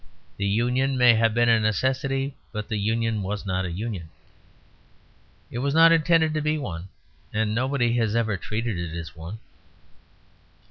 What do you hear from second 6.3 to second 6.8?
to be